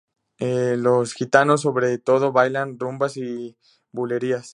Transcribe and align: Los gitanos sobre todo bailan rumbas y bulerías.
Los 0.39 1.13
gitanos 1.13 1.61
sobre 1.61 1.99
todo 1.99 2.31
bailan 2.31 2.79
rumbas 2.79 3.15
y 3.17 3.55
bulerías. 3.91 4.49